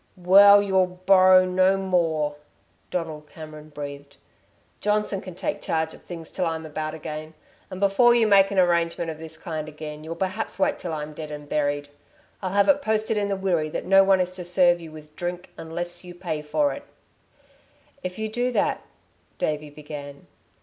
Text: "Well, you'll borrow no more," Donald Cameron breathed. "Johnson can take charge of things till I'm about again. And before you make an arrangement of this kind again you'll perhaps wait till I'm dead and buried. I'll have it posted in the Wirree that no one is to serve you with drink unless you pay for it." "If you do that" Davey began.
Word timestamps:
"Well, 0.17 0.63
you'll 0.63 0.87
borrow 1.05 1.45
no 1.45 1.77
more," 1.77 2.35
Donald 2.89 3.29
Cameron 3.29 3.69
breathed. 3.69 4.17
"Johnson 4.79 5.21
can 5.21 5.35
take 5.35 5.61
charge 5.61 5.93
of 5.93 6.01
things 6.01 6.31
till 6.31 6.47
I'm 6.47 6.65
about 6.65 6.95
again. 6.95 7.35
And 7.69 7.79
before 7.79 8.15
you 8.15 8.25
make 8.25 8.49
an 8.49 8.57
arrangement 8.57 9.11
of 9.11 9.19
this 9.19 9.37
kind 9.37 9.67
again 9.69 10.03
you'll 10.03 10.15
perhaps 10.15 10.57
wait 10.57 10.79
till 10.79 10.91
I'm 10.91 11.13
dead 11.13 11.29
and 11.29 11.47
buried. 11.47 11.89
I'll 12.41 12.49
have 12.49 12.67
it 12.67 12.81
posted 12.81 13.15
in 13.15 13.29
the 13.29 13.37
Wirree 13.37 13.69
that 13.69 13.85
no 13.85 14.03
one 14.03 14.19
is 14.19 14.31
to 14.31 14.43
serve 14.43 14.81
you 14.81 14.91
with 14.91 15.15
drink 15.15 15.51
unless 15.55 16.03
you 16.03 16.15
pay 16.15 16.41
for 16.41 16.73
it." 16.73 16.81
"If 18.01 18.17
you 18.17 18.27
do 18.27 18.51
that" 18.53 18.81
Davey 19.37 19.69
began. 19.69 20.25